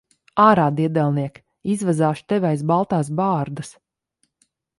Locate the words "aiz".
2.53-2.65